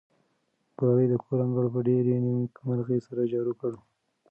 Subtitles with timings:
[0.77, 3.71] ګلالۍ د کور انګړ په ډېرې نېکمرغۍ سره جارو کړ.